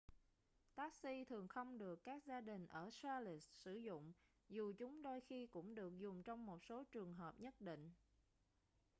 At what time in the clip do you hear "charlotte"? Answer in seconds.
2.91-3.45